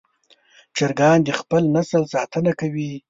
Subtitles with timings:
[0.75, 2.91] چرګان د خپل نسل ساتنه کوي.